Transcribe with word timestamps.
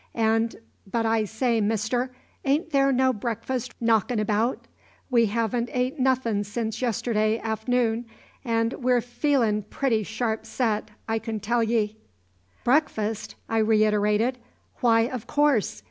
And 0.15 0.55
but, 0.91 1.05
I 1.05 1.25
say, 1.25 1.61
Mister, 1.61 2.09
ain't 2.43 2.71
there 2.71 2.91
no 2.91 3.13
breakfast 3.13 3.75
knockin' 3.79 4.19
about? 4.19 4.65
We 5.11 5.27
haven't 5.27 5.69
ate 5.71 5.99
nothin' 5.99 6.43
since 6.43 6.81
yesterday 6.81 7.37
a'ternoon, 7.43 8.05
and 8.43 8.73
we're 8.83 9.01
feelin' 9.01 9.61
pretty 9.61 10.01
sharp 10.01 10.47
set, 10.47 10.89
I 11.07 11.19
can 11.19 11.39
tell 11.39 11.61
ye." 11.61 11.97
"Breakfast!" 12.63 13.35
I 13.47 13.59
reiterated. 13.59 14.39
"Why, 14.79 15.01
of 15.01 15.27
course. 15.27 15.79